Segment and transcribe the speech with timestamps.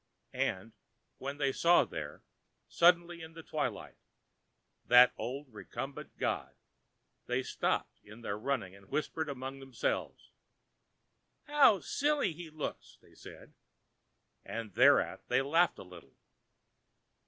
[0.33, 0.73] And,
[1.19, 2.23] when they saw there,
[2.67, 3.97] suddenly in the twilight,
[4.83, 6.55] that old recumbent god,
[7.27, 10.31] they stopped in their running and whispered among themselves.
[11.43, 13.53] "How silly he looks," they said,
[14.43, 16.15] and thereat they laughed a little.